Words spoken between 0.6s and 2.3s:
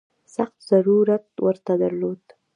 ضرورت ورته درلود.